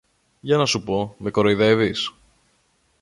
[0.39, 2.13] Για να σου πω, με κοροϊδεύεις;